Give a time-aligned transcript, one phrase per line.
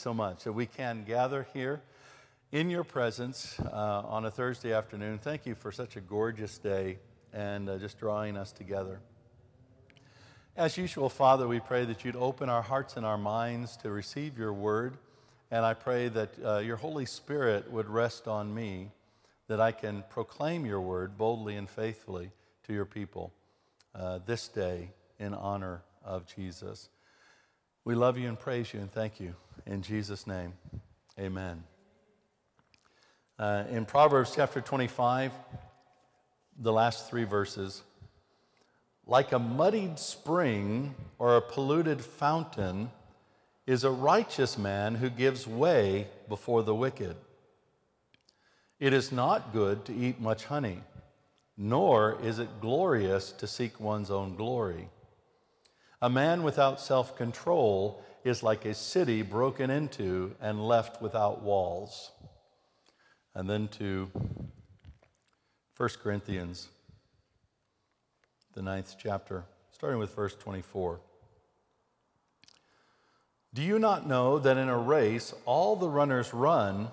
[0.00, 1.82] so much that we can gather here
[2.52, 5.18] in your presence uh, on a Thursday afternoon.
[5.18, 6.96] Thank you for such a gorgeous day
[7.34, 9.00] and uh, just drawing us together.
[10.56, 14.38] As usual, Father, we pray that you'd open our hearts and our minds to receive
[14.38, 14.96] your word.
[15.50, 18.92] And I pray that uh, your Holy Spirit would rest on me,
[19.48, 22.30] that I can proclaim your word boldly and faithfully
[22.66, 23.32] to your people
[23.94, 26.88] uh, this day in honor of Jesus.
[27.84, 29.34] We love you and praise you and thank you.
[29.66, 30.54] In Jesus' name,
[31.18, 31.64] amen.
[33.38, 35.32] Uh, in Proverbs chapter 25,
[36.58, 37.82] the last three verses,
[39.06, 42.90] like a muddied spring or a polluted fountain
[43.66, 47.16] is a righteous man who gives way before the wicked.
[48.78, 50.82] It is not good to eat much honey,
[51.56, 54.88] nor is it glorious to seek one's own glory.
[56.00, 62.10] A man without self control is like a city broken into and left without walls.
[63.34, 64.10] And then to
[65.76, 66.68] 1 Corinthians,
[68.54, 71.00] the ninth chapter, starting with verse 24.
[73.52, 76.88] Do you not know that in a race all the runners run,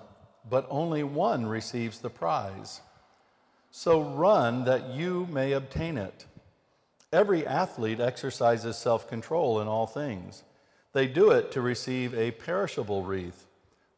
[0.48, 2.80] but only one receives the prize?
[3.70, 6.24] So run that you may obtain it.
[7.12, 10.42] Every athlete exercises self control in all things.
[10.92, 13.46] They do it to receive a perishable wreath,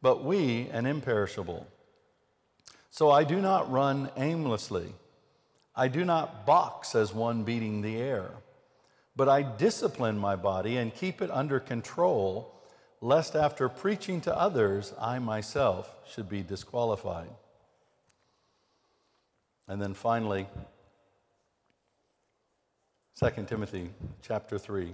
[0.01, 1.67] but we an imperishable.
[2.89, 4.93] So I do not run aimlessly.
[5.75, 8.29] I do not box as one beating the air,
[9.15, 12.53] but I discipline my body and keep it under control,
[12.99, 17.29] lest after preaching to others, I myself should be disqualified.
[19.69, 20.47] And then finally,
[23.17, 23.89] 2 Timothy
[24.21, 24.93] chapter 3.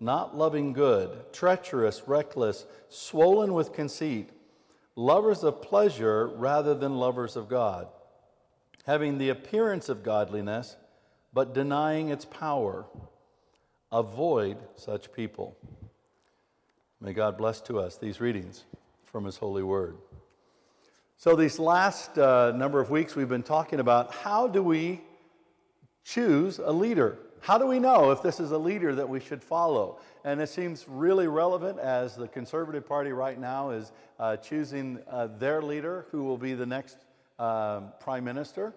[0.00, 4.30] not loving good, treacherous, reckless, swollen with conceit,
[4.96, 7.88] lovers of pleasure rather than lovers of God,
[8.86, 10.76] having the appearance of godliness,
[11.32, 12.86] but denying its power.
[13.90, 15.56] Avoid such people.
[17.00, 18.64] May God bless to us these readings
[19.04, 19.96] from His holy word.
[21.16, 25.00] So, these last uh, number of weeks, we've been talking about how do we
[26.04, 27.18] choose a leader?
[27.40, 29.98] How do we know if this is a leader that we should follow?
[30.24, 35.28] And it seems really relevant as the Conservative Party right now is uh, choosing uh,
[35.38, 36.98] their leader who will be the next
[37.38, 38.74] um, prime minister.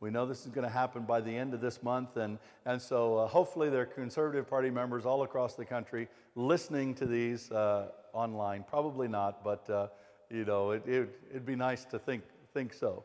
[0.00, 2.80] We know this is going to happen by the end of this month, and, and
[2.80, 7.50] so uh, hopefully there are Conservative Party members all across the country listening to these
[7.50, 8.64] uh, online.
[8.66, 9.88] Probably not, but uh,
[10.30, 12.22] you know it, it, it'd be nice to think,
[12.54, 13.04] think so.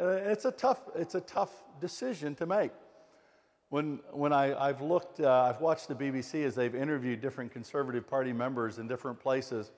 [0.00, 2.72] Uh, it's, a tough, it's a tough decision to make.
[3.72, 8.06] When, when I, I've looked, uh, I've watched the BBC as they've interviewed different Conservative
[8.06, 9.70] Party members in different places,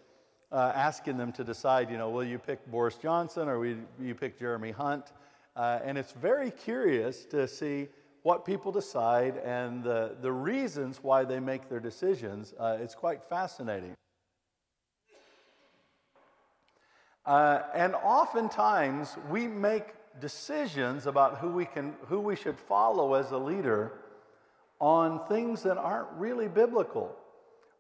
[0.51, 4.15] uh, asking them to decide, you know, will you pick Boris Johnson or will you
[4.17, 5.13] pick Jeremy Hunt?
[5.55, 7.87] Uh, and it's very curious to see
[8.25, 12.53] what people decide and the, the reasons why they make their decisions.
[12.59, 13.95] Uh, it's quite fascinating.
[17.25, 23.31] Uh, and oftentimes we make decisions about who we, can, who we should follow as
[23.31, 23.93] a leader
[24.81, 27.15] on things that aren't really biblical,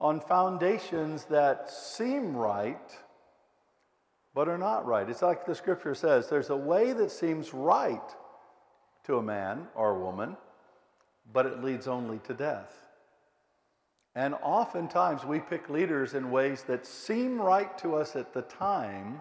[0.01, 2.93] on foundations that seem right
[4.35, 5.09] but are not right.
[5.09, 8.03] It's like the scripture says there's a way that seems right
[9.05, 10.37] to a man or a woman,
[11.33, 12.73] but it leads only to death.
[14.17, 19.21] And oftentimes we pick leaders in ways that seem right to us at the time,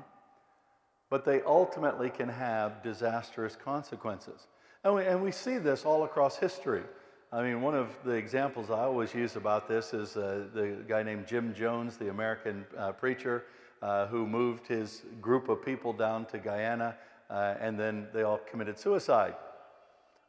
[1.13, 4.47] but they ultimately can have disastrous consequences.
[4.83, 6.81] And we, and we see this all across history.
[7.31, 11.03] I mean, one of the examples I always use about this is uh, the guy
[11.03, 13.43] named Jim Jones, the American uh, preacher,
[13.83, 16.95] uh, who moved his group of people down to Guyana,
[17.29, 19.35] uh, and then they all committed suicide.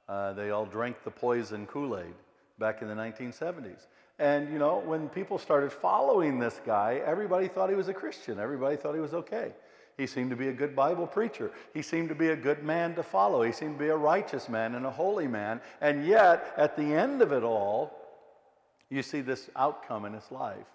[0.07, 2.15] Uh, they all drank the poison Kool Aid
[2.59, 3.87] back in the 1970s.
[4.19, 8.39] And, you know, when people started following this guy, everybody thought he was a Christian,
[8.39, 9.55] everybody thought he was okay.
[9.97, 11.53] He seemed to be a good Bible preacher.
[11.73, 13.43] He seemed to be a good man to follow.
[13.43, 15.61] He seemed to be a righteous man and a holy man.
[15.81, 17.97] And yet, at the end of it all,
[18.91, 20.67] you see this outcome in his life.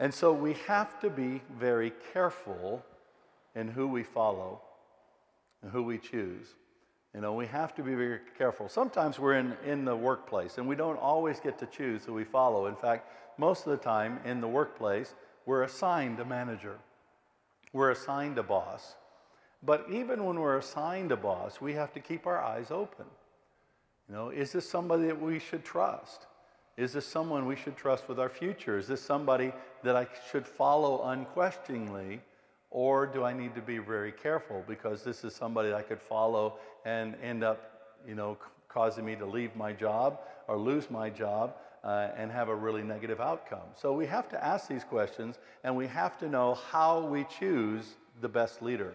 [0.00, 2.84] And so we have to be very careful
[3.54, 4.60] in who we follow
[5.62, 6.54] and who we choose.
[7.14, 8.68] You know, we have to be very careful.
[8.68, 12.24] Sometimes we're in, in the workplace and we don't always get to choose who we
[12.24, 12.66] follow.
[12.66, 15.14] In fact, most of the time in the workplace,
[15.46, 16.78] we're assigned a manager,
[17.72, 18.94] we're assigned a boss.
[19.62, 23.06] But even when we're assigned a boss, we have to keep our eyes open.
[24.08, 26.26] You know, is this somebody that we should trust?
[26.76, 28.78] Is this someone we should trust with our future?
[28.78, 32.20] Is this somebody that I should follow unquestioningly?
[32.70, 36.54] Or do I need to be very careful because this is somebody I could follow
[36.84, 38.38] and end up, you know,
[38.68, 41.56] causing me to leave my job or lose my job
[41.88, 43.68] uh, and have a really negative outcome?
[43.74, 47.96] So we have to ask these questions and we have to know how we choose
[48.20, 48.94] the best leader.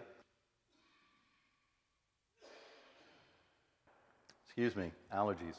[4.46, 5.56] Excuse me, allergies.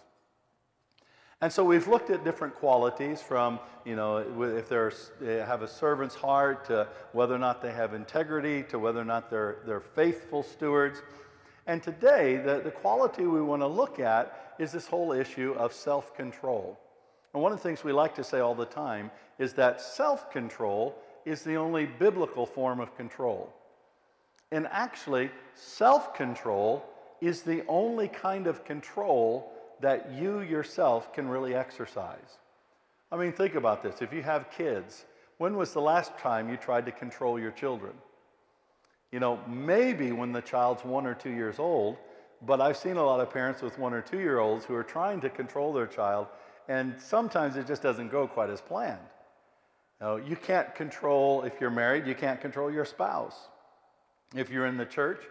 [1.41, 6.15] And so we've looked at different qualities from, you know, if they have a servant's
[6.15, 10.41] heart to whether or not they have integrity to whether or not they're, they're faithful
[10.41, 11.01] stewards.
[11.67, 15.73] And today, the, the quality we want to look at is this whole issue of
[15.73, 16.79] self control.
[17.35, 20.31] And one of the things we like to say all the time is that self
[20.31, 20.95] control
[21.25, 23.53] is the only biblical form of control.
[24.53, 26.85] And actually, self control
[27.19, 29.51] is the only kind of control
[29.81, 32.37] that you yourself can really exercise.
[33.11, 34.01] I mean, think about this.
[34.01, 35.03] If you have kids,
[35.37, 37.95] when was the last time you tried to control your children?
[39.11, 41.97] You know, maybe when the child's one or two years old,
[42.45, 44.83] but I've seen a lot of parents with one or two year olds who are
[44.83, 46.27] trying to control their child,
[46.67, 48.99] and sometimes it just doesn't go quite as planned.
[50.01, 53.35] You, can't control, if you're married, you can't control your spouse.
[54.35, 55.23] If you're in the church,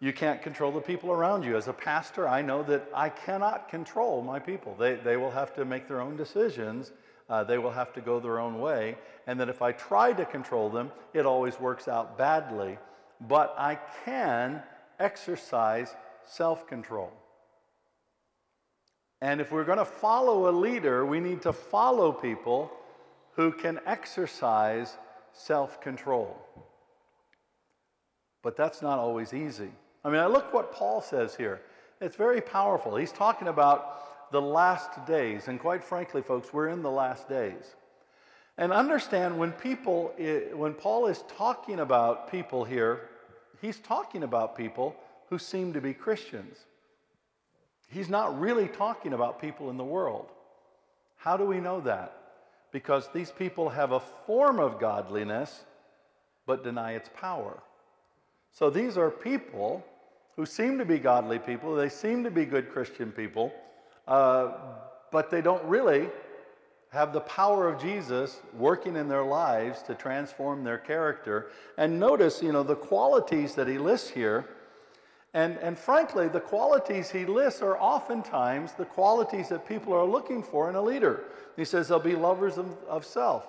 [0.00, 1.56] you can't control the people around you.
[1.56, 4.74] As a pastor, I know that I cannot control my people.
[4.78, 6.92] They, they will have to make their own decisions,
[7.28, 8.96] uh, they will have to go their own way.
[9.26, 12.78] And that if I try to control them, it always works out badly.
[13.20, 14.62] But I can
[14.98, 17.12] exercise self control.
[19.20, 22.70] And if we're going to follow a leader, we need to follow people
[23.34, 24.96] who can exercise
[25.32, 26.36] self control.
[28.42, 29.70] But that's not always easy.
[30.04, 31.60] I mean, I look what Paul says here.
[32.00, 32.96] It's very powerful.
[32.96, 35.48] He's talking about the last days.
[35.48, 37.74] And quite frankly, folks, we're in the last days.
[38.56, 43.08] And understand when people, eh, when Paul is talking about people here,
[43.60, 44.96] he's talking about people
[45.28, 46.56] who seem to be Christians.
[47.88, 50.26] He's not really talking about people in the world.
[51.16, 52.14] How do we know that?
[52.70, 55.64] Because these people have a form of godliness,
[56.46, 57.62] but deny its power.
[58.52, 59.84] So these are people
[60.36, 63.52] who seem to be godly people, they seem to be good Christian people,
[64.06, 64.52] uh,
[65.10, 66.08] but they don't really
[66.90, 71.50] have the power of Jesus working in their lives to transform their character.
[71.76, 74.48] And notice, you know, the qualities that he lists here.
[75.34, 80.42] And, and frankly, the qualities he lists are oftentimes the qualities that people are looking
[80.42, 81.24] for in a leader.
[81.56, 83.46] He says they'll be lovers of, of self.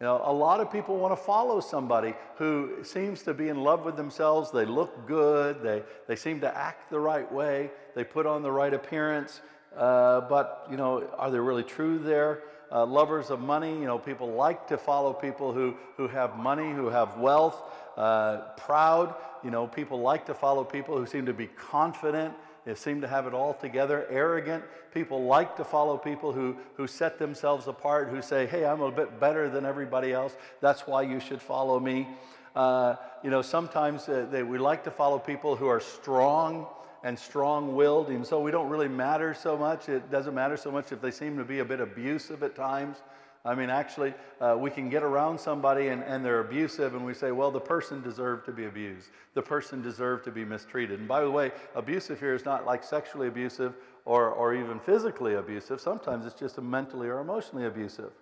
[0.00, 3.62] You know, a lot of people want to follow somebody who seems to be in
[3.62, 4.50] love with themselves.
[4.50, 5.62] They look good.
[5.62, 7.70] They, they seem to act the right way.
[7.94, 9.42] They put on the right appearance.
[9.76, 12.44] Uh, but, you know, are they really true there?
[12.72, 16.72] Uh, lovers of money, you know, people like to follow people who, who have money,
[16.72, 17.60] who have wealth.
[17.96, 22.32] Uh, proud, you know, people like to follow people who seem to be confident
[22.64, 24.06] they seem to have it all together.
[24.10, 28.82] Arrogant people like to follow people who, who set themselves apart, who say, hey, I'm
[28.82, 30.36] a bit better than everybody else.
[30.60, 32.06] That's why you should follow me.
[32.54, 36.66] Uh, you know, sometimes uh, they, we like to follow people who are strong
[37.02, 39.88] and strong willed, and so we don't really matter so much.
[39.88, 42.98] It doesn't matter so much if they seem to be a bit abusive at times.
[43.42, 47.14] I mean, actually, uh, we can get around somebody and, and they're abusive, and we
[47.14, 49.08] say, well, the person deserved to be abused.
[49.32, 50.98] The person deserved to be mistreated.
[50.98, 55.34] And by the way, abusive here is not like sexually abusive or, or even physically
[55.34, 55.80] abusive.
[55.80, 58.12] Sometimes it's just mentally or emotionally abusive,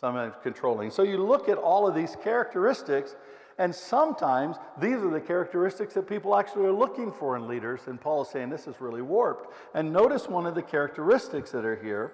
[0.00, 0.90] sometimes controlling.
[0.90, 3.16] So you look at all of these characteristics,
[3.58, 7.82] and sometimes these are the characteristics that people actually are looking for in leaders.
[7.86, 9.52] And Paul is saying this is really warped.
[9.74, 12.12] And notice one of the characteristics that are here.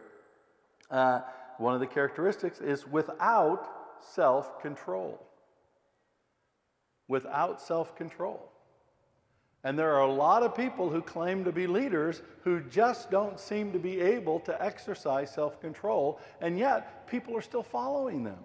[0.90, 1.20] Uh,
[1.58, 3.68] one of the characteristics is without
[4.00, 5.24] self control.
[7.08, 8.52] Without self control.
[9.64, 13.40] And there are a lot of people who claim to be leaders who just don't
[13.40, 18.38] seem to be able to exercise self control, and yet people are still following them.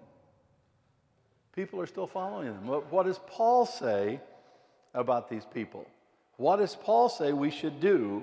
[1.54, 2.66] People are still following them.
[2.66, 4.20] What does Paul say
[4.94, 5.86] about these people?
[6.36, 8.22] What does Paul say we should do?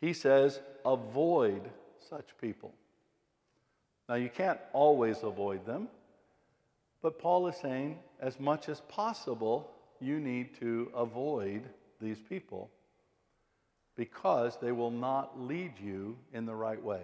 [0.00, 1.62] He says, avoid
[2.08, 2.72] such people.
[4.08, 5.88] Now, you can't always avoid them,
[7.02, 11.62] But Paul is saying, as much as possible, you need to avoid
[12.00, 12.70] these people
[13.96, 17.02] because they will not lead you in the right way.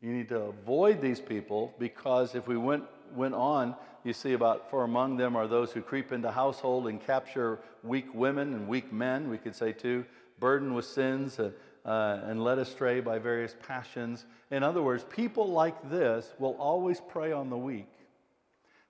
[0.00, 4.70] You need to avoid these people because if we went, went on, you see about
[4.70, 8.92] for among them are those who creep into household and capture weak women and weak
[8.92, 10.04] men, we could say too,
[10.38, 11.50] burdened with sins uh,
[11.84, 14.26] uh, and led astray by various passions.
[14.50, 17.88] In other words, people like this will always prey on the weak.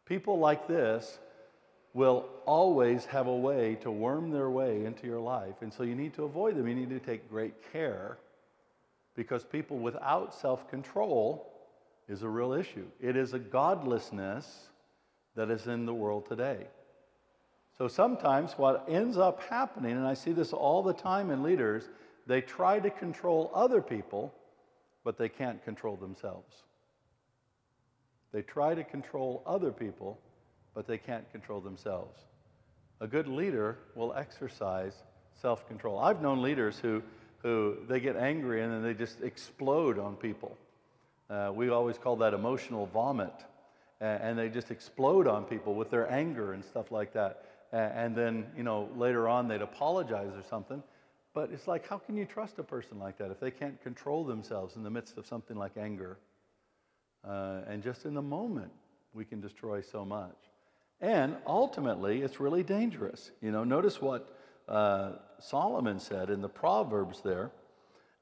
[0.07, 1.19] People like this
[1.95, 5.57] will always have a way to worm their way into your life.
[5.61, 6.67] And so you need to avoid them.
[6.67, 8.19] You need to take great care
[9.15, 11.52] because people without self control
[12.13, 12.87] is a real issue.
[13.01, 14.69] It is a godlessness
[15.35, 16.67] that is in the world today.
[17.79, 21.89] So sometimes what ends up happening, and I see this all the time in leaders,
[22.27, 24.33] they try to control other people,
[25.05, 26.55] but they can't control themselves.
[28.31, 30.19] They try to control other people,
[30.75, 32.21] but they can't control themselves.
[33.01, 34.95] A good leader will exercise
[35.41, 35.99] self control.
[35.99, 37.03] I've known leaders who,
[37.39, 40.57] who they get angry and then they just explode on people.
[41.33, 43.33] Uh, we always call that emotional vomit.
[44.01, 47.45] and they just explode on people with their anger and stuff like that.
[47.73, 50.83] and then, you know, later on they'd apologize or something.
[51.35, 54.25] But it's like, how can you trust a person like that if they can't control
[54.25, 56.19] themselves in the midst of something like anger?
[57.27, 58.73] Uh, and just in the moment,
[59.15, 60.37] we can destroy so much.
[61.01, 63.31] And ultimately, it's really dangerous.
[63.41, 64.37] You know, notice what
[64.69, 67.51] uh, Solomon said in the Proverbs there.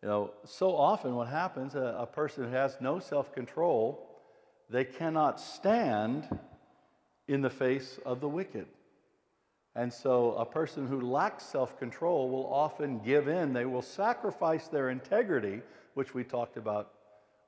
[0.02, 4.09] You know, so often what happens, a, a person who has no self control,
[4.71, 6.28] they cannot stand
[7.28, 8.66] in the face of the wicked.
[9.76, 13.52] And so a person who lacks self control will often give in.
[13.52, 15.61] They will sacrifice their integrity,
[15.95, 16.92] which we talked about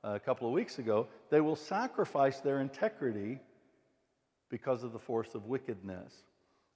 [0.03, 1.07] uh, a couple of weeks ago.
[1.29, 3.39] They will sacrifice their integrity
[4.49, 6.13] because of the force of wickedness.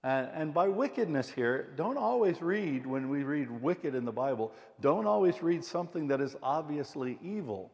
[0.04, 4.52] And, and, by wickedness here, don't always read, when we read wicked in the Bible,
[4.80, 7.72] don't always read something that is obviously evil.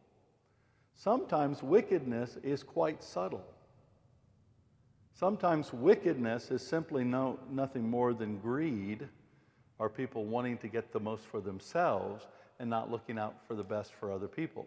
[0.94, 3.44] Sometimes wickedness is quite subtle.
[5.12, 9.06] Sometimes wickedness is simply no, nothing more than greed,
[9.78, 12.26] or people wanting to get the most for themselves
[12.58, 14.66] and not looking out for the best for other people.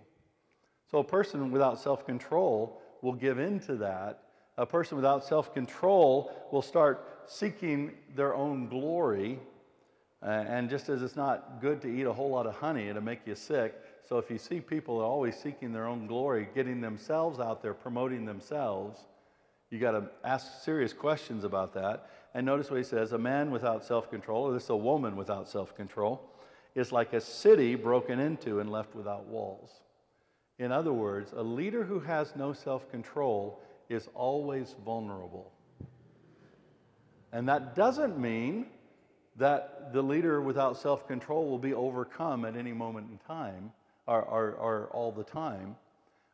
[0.92, 4.24] So a person without self control will give in to that
[4.58, 9.40] a person without self control will start seeking their own glory.
[10.24, 13.04] Uh, and just as it's not good to eat a whole lot of honey, it'll
[13.04, 13.76] make you sick.
[14.08, 18.26] So if you see people always seeking their own glory, getting themselves out there, promoting
[18.26, 19.00] themselves,
[19.70, 22.10] you got to ask serious questions about that.
[22.34, 25.16] And notice what he says a man without self control, or this is a woman
[25.16, 26.22] without self control,
[26.76, 29.82] is like a city broken into and left without walls.
[30.60, 35.52] In other words, a leader who has no self control is always vulnerable.
[37.32, 38.68] And that doesn't mean
[39.36, 43.72] that the leader without self control will be overcome at any moment in time
[44.08, 45.76] or, or, or, all the time.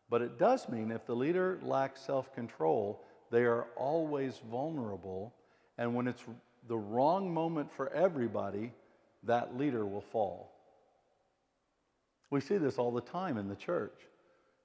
[0.10, 5.34] But it does mean if the leader lacks self control, they are always vulnerable.
[5.78, 6.24] And when it's
[6.68, 8.72] the wrong moment for everybody,
[9.24, 10.52] that leader will fall.
[12.30, 14.00] We see this all the time in the church.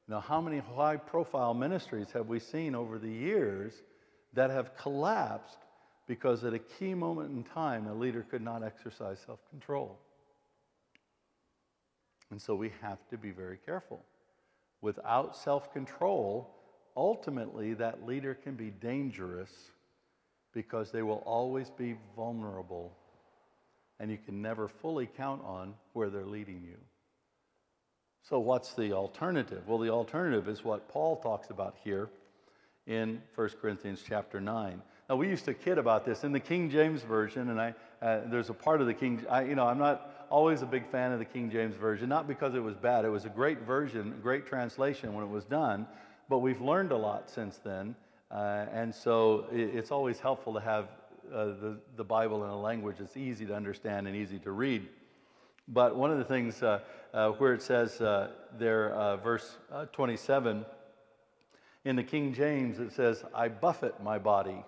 [0.07, 3.75] Now, how many high profile ministries have we seen over the years
[4.33, 5.59] that have collapsed
[6.09, 10.01] because at a key moment in time, a leader could not exercise self control?
[12.31, 14.05] And so we have to be very careful.
[14.81, 16.51] Without self control,
[16.97, 19.51] ultimately that leader can be dangerous
[20.53, 22.97] because they will always be vulnerable
[24.01, 26.79] and you can never fully count on where they're leading you.
[28.23, 29.67] So, what's the alternative?
[29.67, 32.09] Well, the alternative is what Paul talks about here
[32.87, 34.83] in 1 Corinthians chapter 9.
[35.09, 38.21] Now, we used to kid about this in the King James Version, and I, uh,
[38.27, 41.13] there's a part of the King, I, you know, I'm not always a big fan
[41.13, 43.07] of the King James Version, not because it was bad.
[43.07, 45.87] It was a great version, great translation when it was done,
[46.29, 47.97] but we've learned a lot since then.
[48.31, 50.89] Uh, and so it, it's always helpful to have
[51.33, 54.87] uh, the, the Bible in a language that's easy to understand and easy to read.
[55.69, 56.81] But one of the things uh,
[57.15, 58.91] uh, where it says uh, there,
[59.25, 60.67] verse uh, 27,
[61.87, 64.63] in the King James, it says, I buffet my body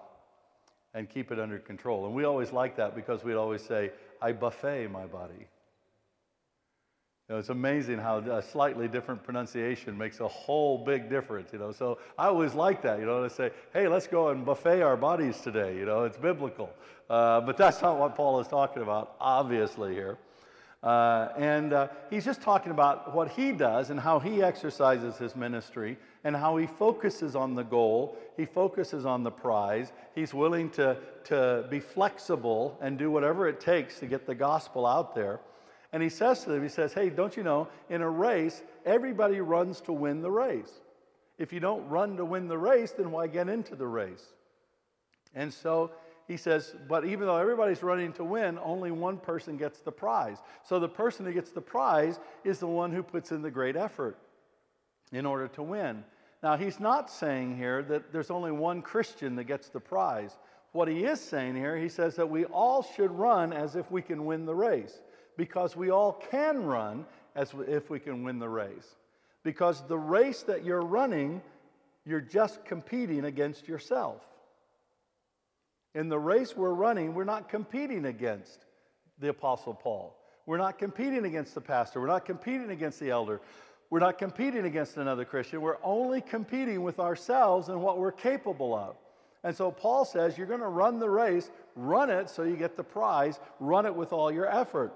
[0.94, 2.06] and keep it under control.
[2.06, 5.46] And we always like that because we'd always say, I buffet my body.
[7.28, 11.60] You know, it's amazing how a slightly different pronunciation makes a whole big difference, you
[11.60, 11.70] know.
[11.70, 14.96] So I always like that, you know, to say, hey, let's go and buffet our
[14.96, 16.70] bodies today, you know, it's biblical.
[17.08, 20.18] Uh, but that's not what Paul is talking about, obviously, here.
[20.82, 25.36] Uh, and uh, he's just talking about what he does and how he exercises his
[25.36, 28.16] ministry and how he focuses on the goal.
[28.36, 29.92] He focuses on the prize.
[30.14, 34.86] He's willing to, to be flexible and do whatever it takes to get the gospel
[34.86, 35.40] out there.
[35.92, 39.40] And he says to them, he says, Hey, don't you know, in a race, everybody
[39.40, 40.72] runs to win the race.
[41.36, 44.24] If you don't run to win the race, then why get into the race?
[45.34, 45.90] And so
[46.30, 50.36] he says, but even though everybody's running to win, only one person gets the prize.
[50.62, 53.74] So the person who gets the prize is the one who puts in the great
[53.74, 54.16] effort
[55.10, 56.04] in order to win.
[56.40, 60.38] Now, he's not saying here that there's only one Christian that gets the prize.
[60.70, 64.00] What he is saying here, he says that we all should run as if we
[64.00, 65.02] can win the race,
[65.36, 68.94] because we all can run as if we can win the race.
[69.42, 71.42] Because the race that you're running,
[72.06, 74.22] you're just competing against yourself.
[75.94, 78.66] In the race we're running, we're not competing against
[79.18, 80.16] the Apostle Paul.
[80.46, 82.00] We're not competing against the pastor.
[82.00, 83.40] We're not competing against the elder.
[83.90, 85.60] We're not competing against another Christian.
[85.60, 88.96] We're only competing with ourselves and what we're capable of.
[89.42, 92.76] And so Paul says, You're going to run the race, run it so you get
[92.76, 94.92] the prize, run it with all your effort.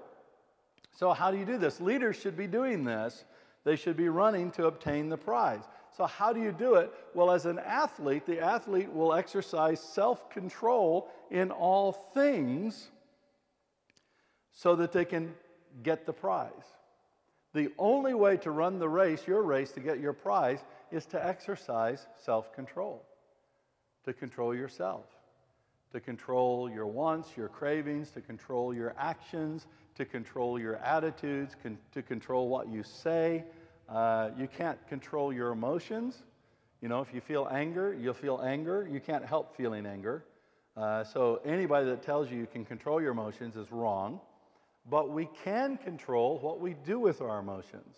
[0.95, 1.81] So, how do you do this?
[1.81, 3.25] Leaders should be doing this.
[3.65, 5.63] They should be running to obtain the prize.
[5.95, 6.91] So, how do you do it?
[7.13, 12.89] Well, as an athlete, the athlete will exercise self control in all things
[14.51, 15.33] so that they can
[15.83, 16.51] get the prize.
[17.53, 20.59] The only way to run the race, your race, to get your prize,
[20.91, 23.01] is to exercise self control,
[24.03, 25.05] to control yourself,
[25.93, 31.77] to control your wants, your cravings, to control your actions, to control your attitudes, con-
[31.93, 33.45] to control what you say
[33.89, 36.23] uh, you can't control your emotions.
[36.81, 38.87] You know, if you feel anger, you'll feel anger.
[38.91, 40.25] You can't help feeling anger.
[40.75, 44.19] Uh, so anybody that tells you you can control your emotions is wrong.
[44.89, 47.95] But we can control what we do with our emotions.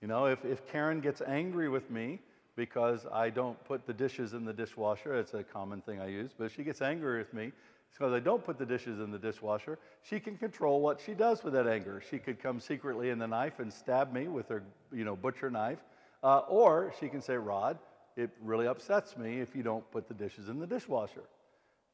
[0.00, 2.20] You know, if, if Karen gets angry with me
[2.56, 6.30] because I don't put the dishes in the dishwasher, it's a common thing I use,
[6.36, 7.52] but she gets angry with me
[7.92, 11.44] because I don't put the dishes in the dishwasher, she can control what she does
[11.44, 12.02] with that anger.
[12.10, 15.48] She could come secretly in the knife and stab me with her, you know, butcher
[15.48, 15.78] knife.
[16.22, 17.78] Uh, or she can say, Rod,
[18.16, 21.22] it really upsets me if you don't put the dishes in the dishwasher.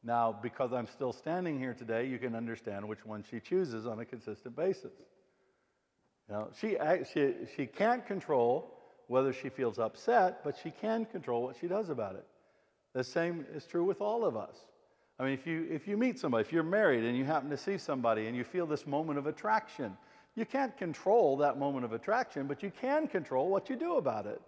[0.03, 4.01] Now, because I'm still standing here today, you can understand which one she chooses on
[4.01, 4.93] a consistent basis.
[6.31, 6.77] Know, she,
[7.13, 8.80] she, she can't control
[9.11, 12.25] whether she feels upset, but she can control what she does about it.
[12.93, 14.55] The same is true with all of us.
[15.19, 17.57] I mean, if you, if you meet somebody, if you're married and you happen to
[17.57, 19.97] see somebody and you feel this moment of attraction,
[20.37, 24.27] you can't control that moment of attraction, but you can control what you do about
[24.27, 24.41] it.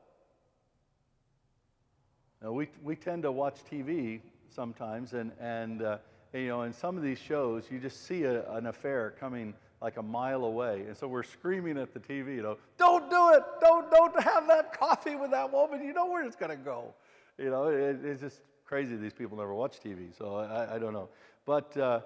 [2.40, 5.98] Now, we, we tend to watch TV sometimes, and, and, uh,
[6.32, 9.96] you know, in some of these shows, you just see a, an affair coming like
[9.96, 10.84] a mile away.
[10.86, 13.42] And so we're screaming at the TV, you know, don't do it!
[13.60, 15.84] Don't, don't have that coffee with that woman.
[15.84, 16.94] You know where it's going to go.
[17.38, 20.92] You know, it, it's just crazy these people never watch TV, so I, I don't
[20.92, 21.08] know.
[21.44, 22.00] But, uh,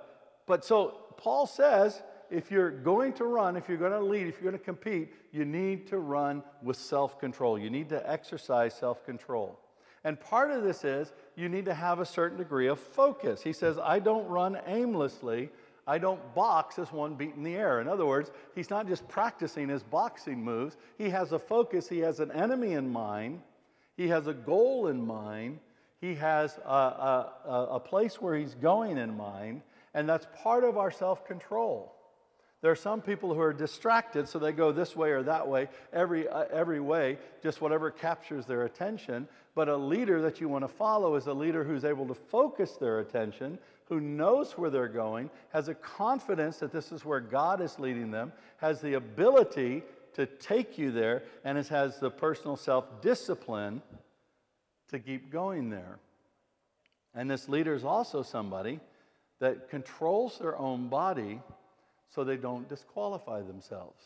[0.47, 4.35] but so Paul says if you're going to run, if you're going to lead, if
[4.41, 7.59] you're going to compete, you need to run with self control.
[7.59, 9.61] You need to exercise self control.
[10.05, 13.43] And part of this is you need to have a certain degree of focus.
[13.43, 15.51] He says, I don't run aimlessly.
[15.87, 17.81] I don't box as one beat in the air.
[17.81, 20.77] In other words, he's not just practicing his boxing moves.
[20.99, 23.41] He has a focus, he has an enemy in mind,
[23.97, 25.61] he has a goal in mind,
[26.01, 29.63] he has a, a, a place where he's going in mind,
[29.95, 31.93] and that's part of our self control.
[32.63, 35.69] There are some people who are distracted, so they go this way or that way,
[35.93, 39.29] every, uh, every way, just whatever captures their attention.
[39.55, 42.73] But a leader that you want to follow is a leader who's able to focus
[42.73, 47.61] their attention, who knows where they're going, has a confidence that this is where God
[47.61, 49.83] is leading them, has the ability
[50.15, 53.83] to take you there, and has the personal self discipline
[54.91, 55.99] to keep going there.
[57.15, 58.81] And this leader is also somebody
[59.39, 61.41] that controls their own body
[62.11, 64.03] so they don't disqualify themselves.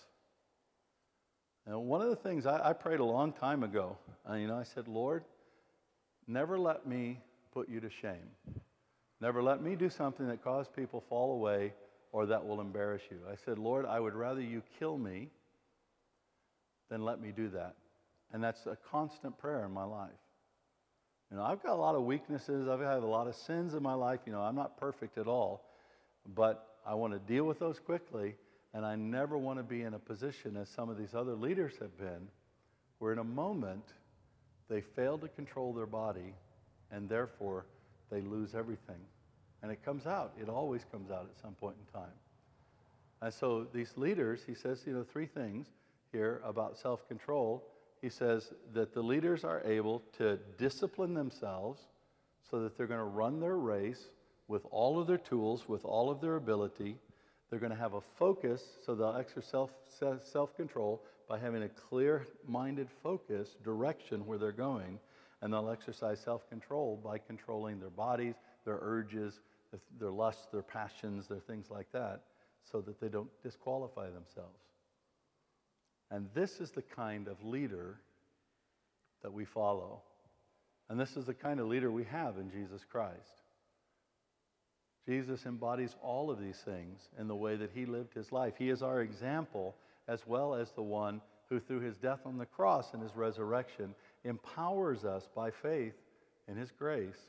[1.66, 3.96] And one of the things I, I prayed a long time ago,
[4.28, 5.24] uh, you know, I said, Lord,
[6.26, 7.20] never let me
[7.52, 8.30] put you to shame.
[9.20, 11.72] Never let me do something that cause people fall away
[12.12, 13.18] or that will embarrass you.
[13.30, 15.28] I said, Lord, I would rather you kill me
[16.88, 17.74] than let me do that.
[18.32, 20.10] And that's a constant prayer in my life.
[21.30, 22.68] You know, I've got a lot of weaknesses.
[22.68, 24.20] I've had a lot of sins in my life.
[24.26, 25.64] You know, I'm not perfect at all,
[26.34, 28.34] but I want to deal with those quickly.
[28.72, 31.72] And I never want to be in a position, as some of these other leaders
[31.80, 32.28] have been,
[32.98, 33.84] where in a moment
[34.68, 36.34] they fail to control their body
[36.92, 37.66] and therefore
[38.10, 39.00] they lose everything.
[39.62, 40.32] And it comes out.
[40.40, 42.12] It always comes out at some point in time.
[43.22, 45.66] And so these leaders, he says, you know, three things
[46.12, 47.64] here about self control.
[48.00, 51.80] He says that the leaders are able to discipline themselves
[52.50, 54.08] so that they're going to run their race
[54.48, 56.96] with all of their tools, with all of their ability.
[57.50, 59.68] They're going to have a focus, so they'll exercise
[60.32, 64.98] self control by having a clear minded focus, direction where they're going.
[65.42, 69.40] And they'll exercise self control by controlling their bodies, their urges,
[69.98, 72.22] their lusts, their passions, their things like that,
[72.70, 74.58] so that they don't disqualify themselves.
[76.10, 78.00] And this is the kind of leader
[79.22, 80.02] that we follow.
[80.88, 83.42] And this is the kind of leader we have in Jesus Christ.
[85.06, 88.54] Jesus embodies all of these things in the way that he lived his life.
[88.58, 89.76] He is our example,
[90.08, 93.94] as well as the one who, through his death on the cross and his resurrection,
[94.24, 95.94] empowers us by faith
[96.48, 97.28] in his grace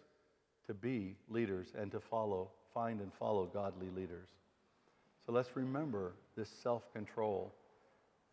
[0.67, 4.27] to be leaders and to follow, find and follow godly leaders.
[5.25, 7.54] So let's remember this self control.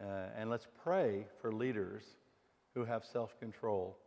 [0.00, 2.02] Uh, and let's pray for leaders
[2.74, 3.98] who have self control,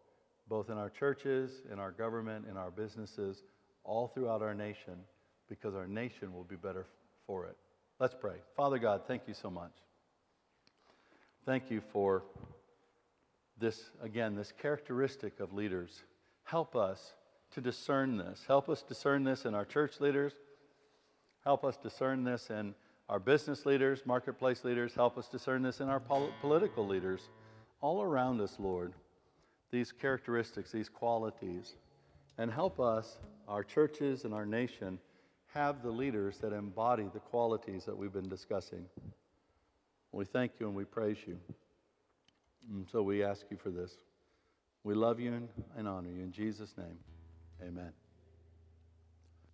[0.48, 3.44] both in our churches, in our government, in our businesses,
[3.84, 4.96] all throughout our nation,
[5.50, 6.86] because our nation will be better
[7.28, 7.58] for it.
[8.00, 8.36] Let's pray.
[8.56, 9.74] Father God, thank you so much.
[11.46, 12.24] Thank you for
[13.62, 16.04] this, again, this characteristic of leaders.
[16.44, 17.14] Help us
[17.52, 18.44] to discern this.
[18.48, 20.34] Help us discern this in our church leaders.
[21.46, 22.76] Help us discern this in
[23.10, 24.94] our business leaders, marketplace leaders.
[24.94, 27.22] Help us discern this in our pol- political leaders.
[27.82, 28.94] All around us, Lord,
[29.72, 31.76] these characteristics, these qualities.
[32.38, 35.00] And help us, our churches and our nation,
[35.54, 38.86] have the leaders that embody the qualities that we've been discussing.
[40.12, 41.38] We thank you and we praise you.
[42.72, 43.92] And so we ask you for this.
[44.84, 46.24] We love you and honor you.
[46.24, 46.98] In Jesus' name,
[47.62, 47.92] amen.